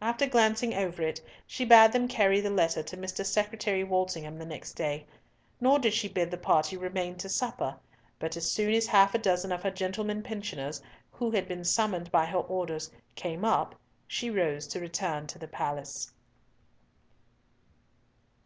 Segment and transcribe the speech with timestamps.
[0.00, 3.26] After glancing over it, she bade them carry the letter to Mr.
[3.26, 5.04] Secretary Walsingham the next day;
[5.60, 7.76] nor did she bid the party remain to supper;
[8.18, 10.80] but as soon as half a dozen of her gentlemen pensioners,
[11.12, 13.74] who had been summoned by her orders, came up,
[14.08, 16.10] she rose to return to the palace.